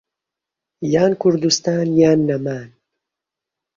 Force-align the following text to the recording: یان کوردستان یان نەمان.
یان 0.93 1.11
کوردستان 1.21 1.87
یان 1.99 2.19
نەمان. 2.27 2.69